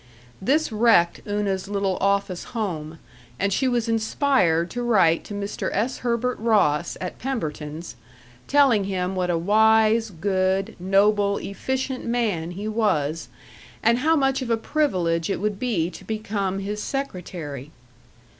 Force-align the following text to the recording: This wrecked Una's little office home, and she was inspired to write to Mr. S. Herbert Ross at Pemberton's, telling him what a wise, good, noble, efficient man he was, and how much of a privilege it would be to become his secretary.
This 0.41 0.71
wrecked 0.71 1.21
Una's 1.27 1.67
little 1.67 1.95
office 2.01 2.45
home, 2.57 2.97
and 3.37 3.53
she 3.53 3.67
was 3.67 3.87
inspired 3.87 4.71
to 4.71 4.81
write 4.81 5.23
to 5.25 5.35
Mr. 5.35 5.69
S. 5.73 5.99
Herbert 5.99 6.39
Ross 6.39 6.97
at 6.99 7.19
Pemberton's, 7.19 7.95
telling 8.47 8.85
him 8.85 9.13
what 9.15 9.29
a 9.29 9.37
wise, 9.37 10.09
good, 10.09 10.75
noble, 10.79 11.37
efficient 11.37 12.03
man 12.03 12.49
he 12.49 12.67
was, 12.67 13.27
and 13.83 13.99
how 13.99 14.15
much 14.15 14.41
of 14.41 14.49
a 14.49 14.57
privilege 14.57 15.29
it 15.29 15.39
would 15.39 15.59
be 15.59 15.91
to 15.91 16.03
become 16.03 16.57
his 16.57 16.81
secretary. 16.81 17.69